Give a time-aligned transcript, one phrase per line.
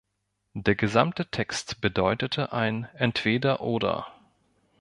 [0.55, 4.07] Der gesamte Text bedeutete ein "Entweder Oder".